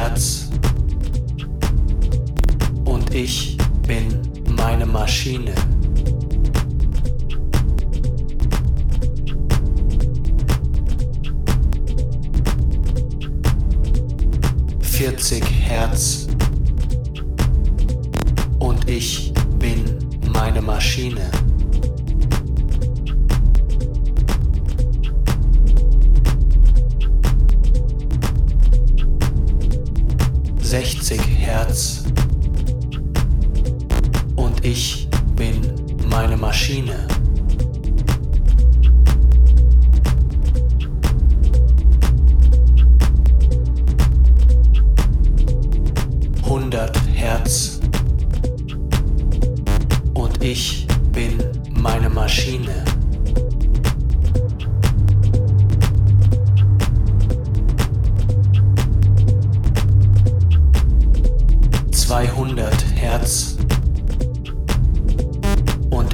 That's. 0.00 0.39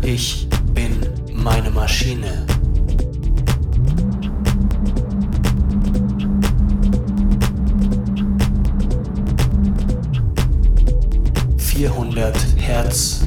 Ich 0.08 0.46
bin 0.72 1.00
meine 1.34 1.68
Maschine. 1.68 2.46
Vierhundert 11.58 12.36
Hertz. 12.56 13.26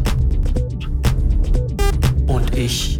Und 2.27 2.55
ich 2.57 2.98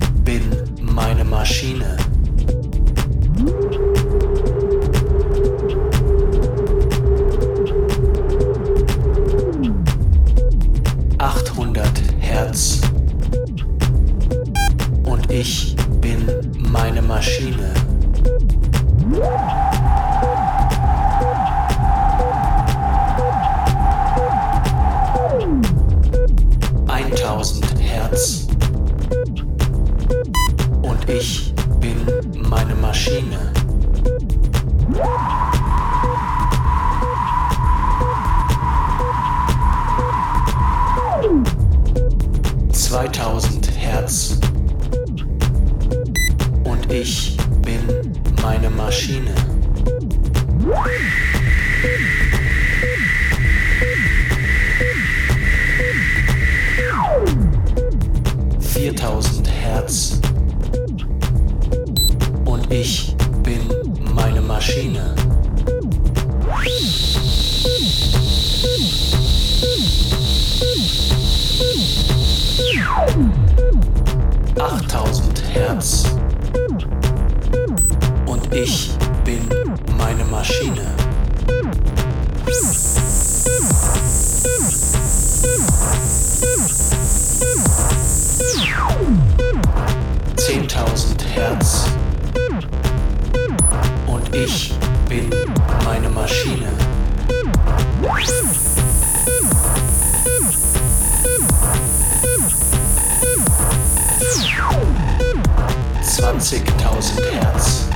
20.000 106.49 107.31
Hertz. 107.31 107.89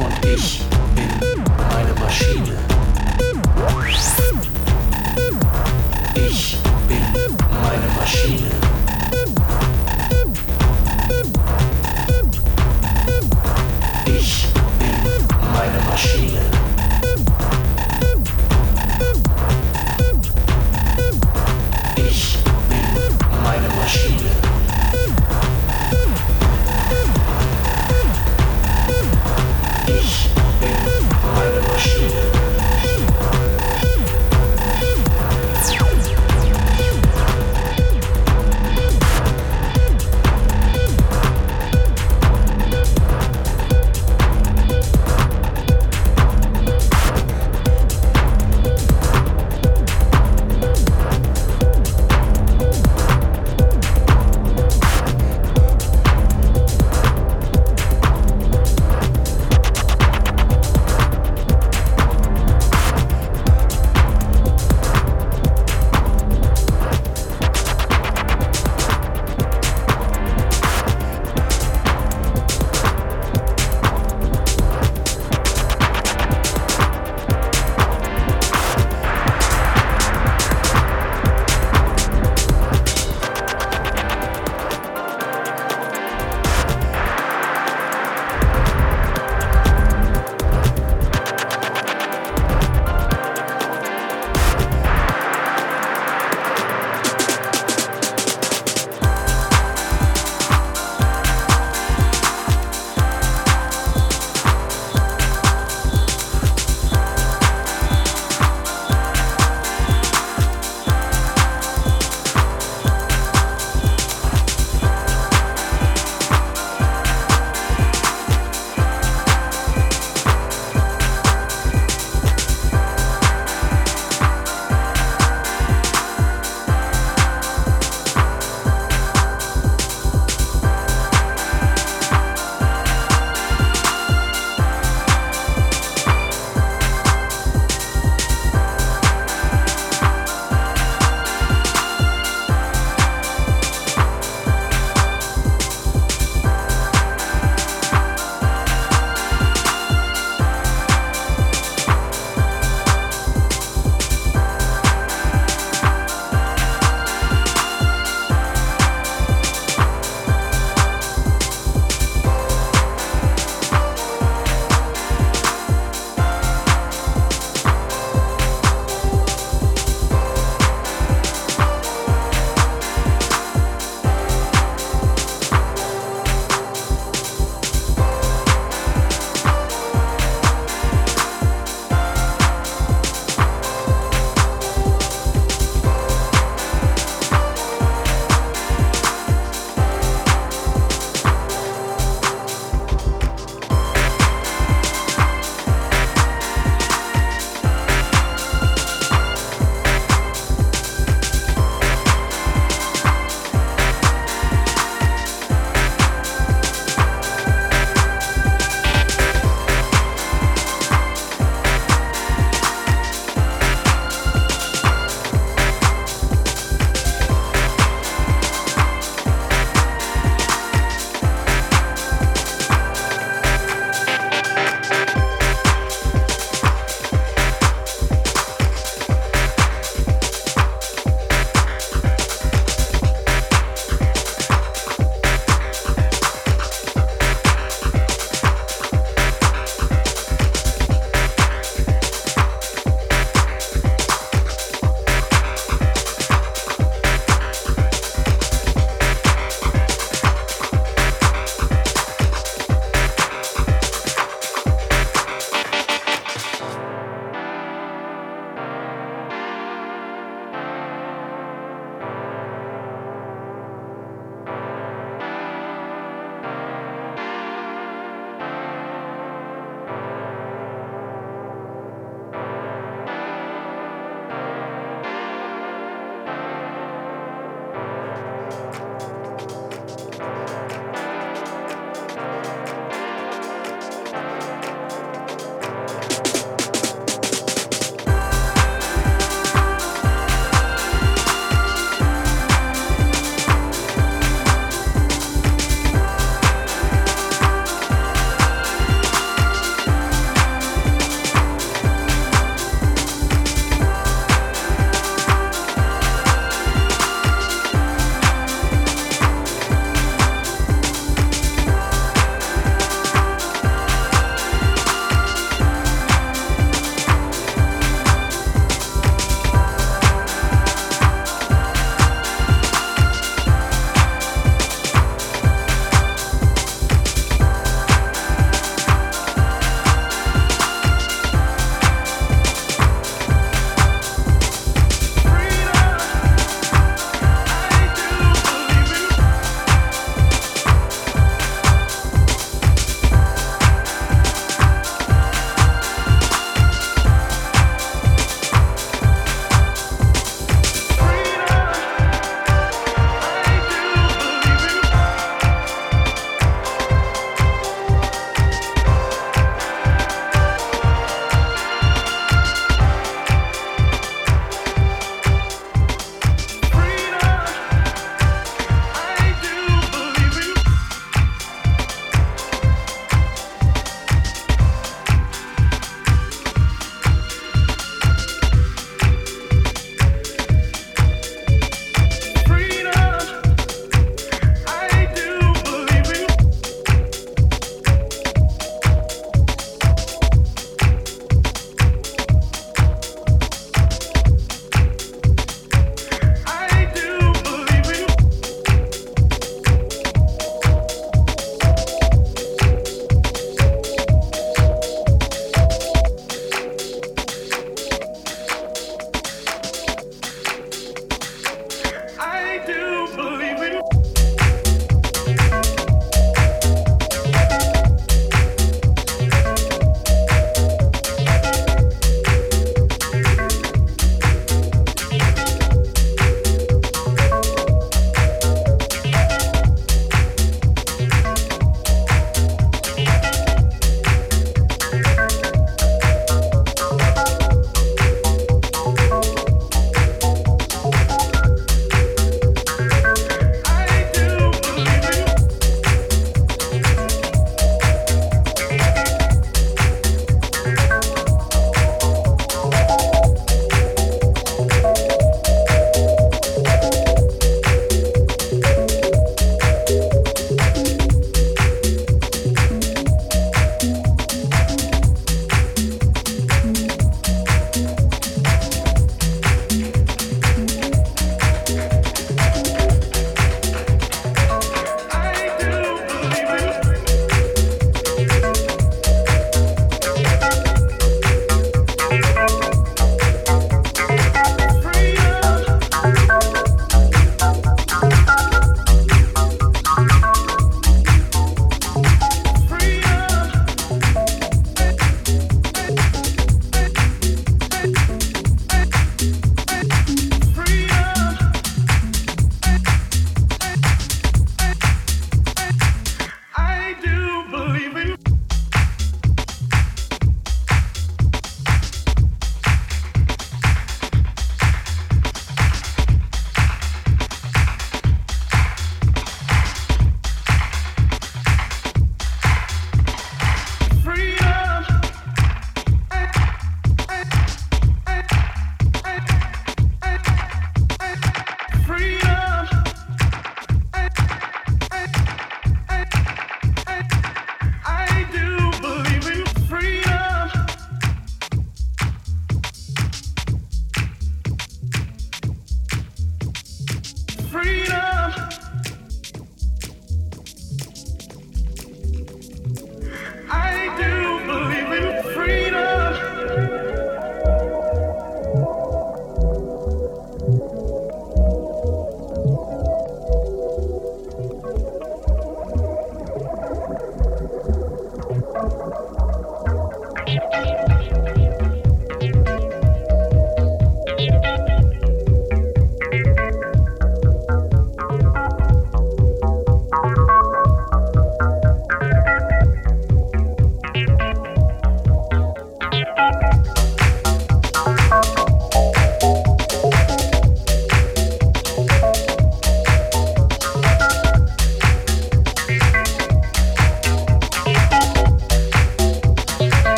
Und 0.00 0.26
ich 0.26 0.67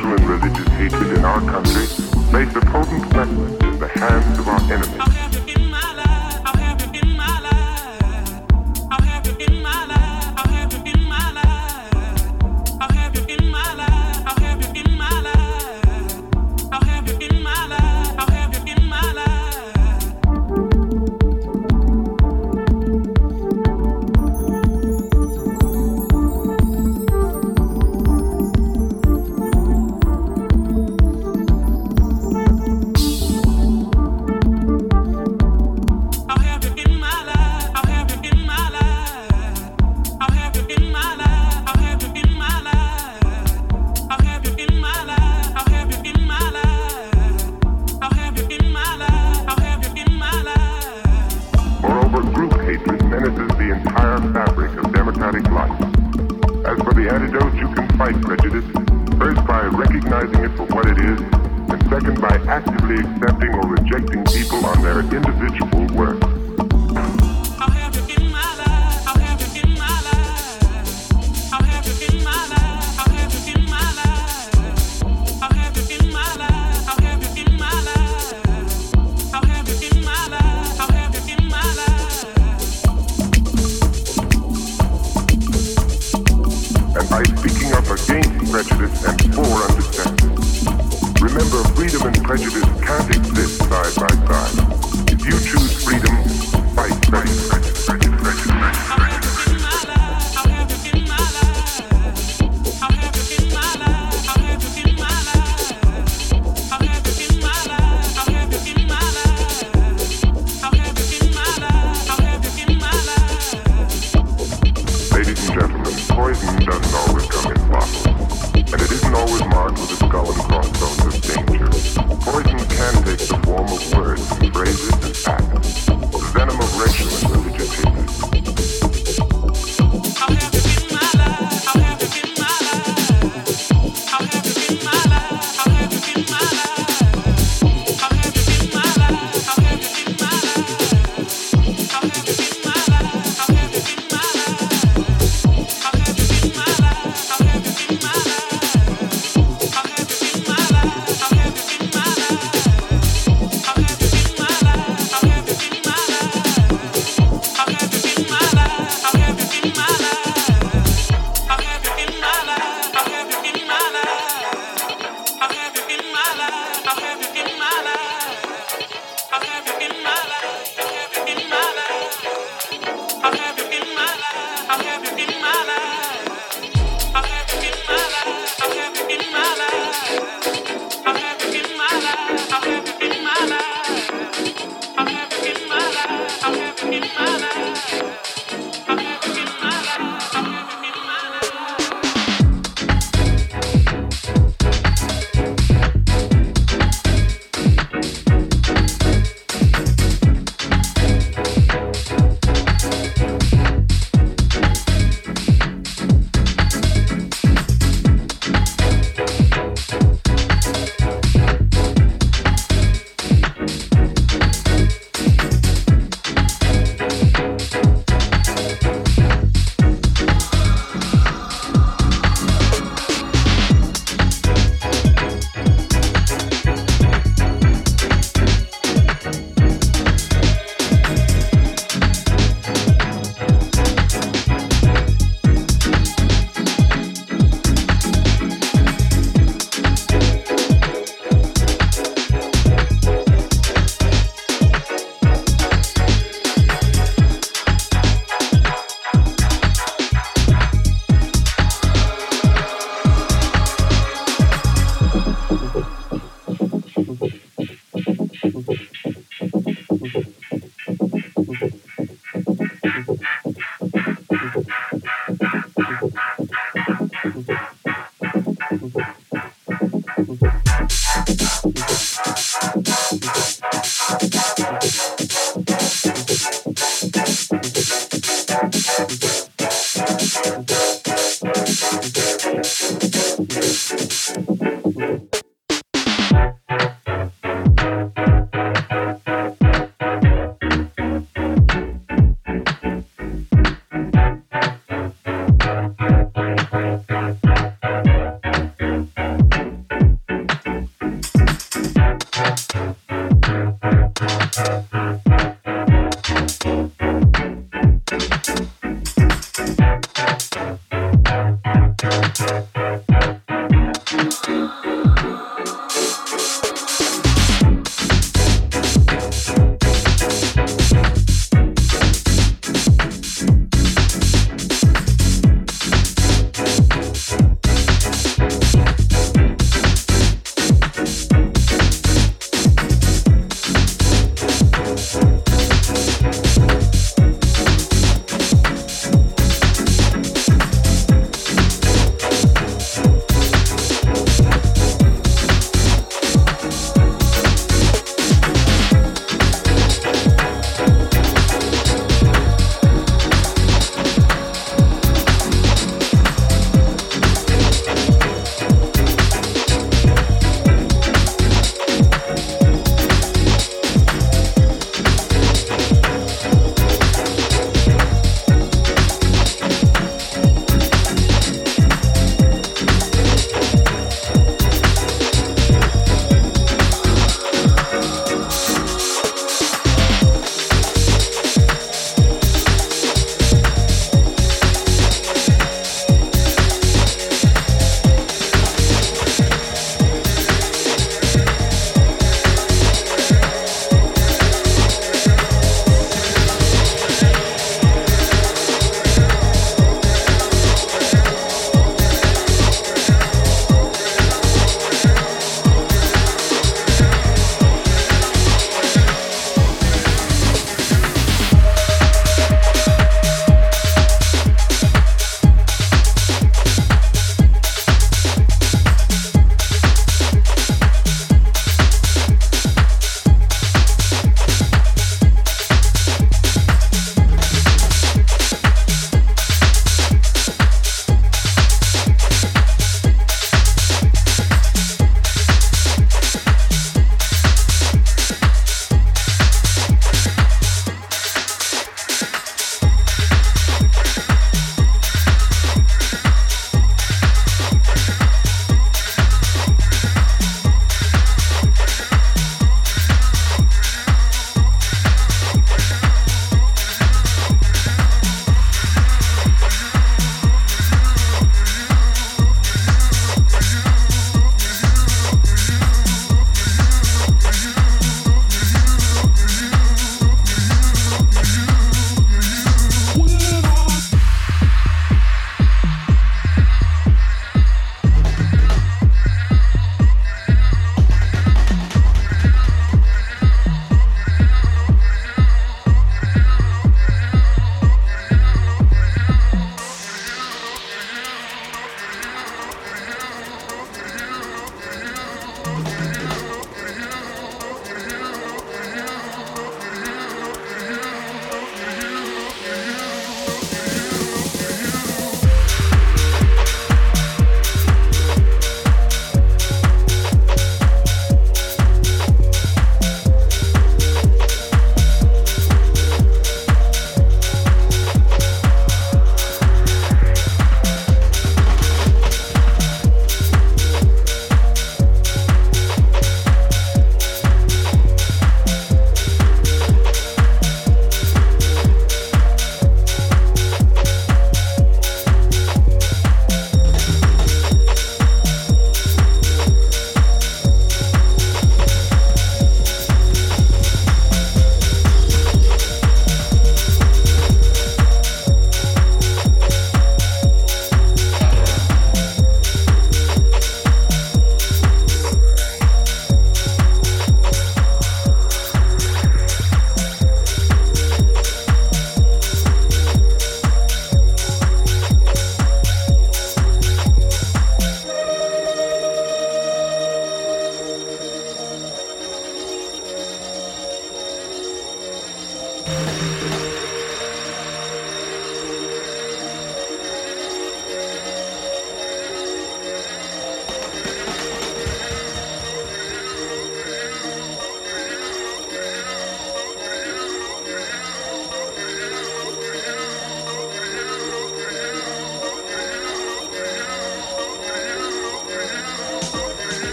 racial 0.00 0.12
and 0.12 0.42
religious 0.42 0.68
hatred 0.68 1.18
in 1.18 1.24
our 1.24 1.40
country 1.40 1.86
made 2.32 2.48
a 2.56 2.60
potent 2.60 3.14
weapon 3.14 3.66
in 3.66 3.78
the 3.78 3.88
hands 3.88 4.38
of 4.38 4.48
our 4.48 4.60
enemies. 4.72 5.19